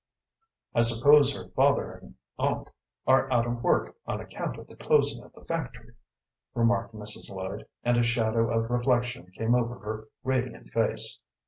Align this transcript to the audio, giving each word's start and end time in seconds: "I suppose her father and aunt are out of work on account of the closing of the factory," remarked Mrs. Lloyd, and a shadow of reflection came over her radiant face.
"I 0.73 0.81
suppose 0.81 1.31
her 1.35 1.47
father 1.49 1.91
and 1.91 2.15
aunt 2.39 2.71
are 3.05 3.31
out 3.31 3.45
of 3.45 3.61
work 3.63 3.95
on 4.07 4.19
account 4.19 4.57
of 4.57 4.65
the 4.65 4.75
closing 4.75 5.21
of 5.21 5.31
the 5.33 5.45
factory," 5.45 5.93
remarked 6.55 6.95
Mrs. 6.95 7.29
Lloyd, 7.31 7.67
and 7.83 7.97
a 7.97 8.01
shadow 8.03 8.49
of 8.51 8.71
reflection 8.71 9.29
came 9.29 9.53
over 9.53 9.77
her 9.77 10.07
radiant 10.23 10.69
face. 10.71 11.19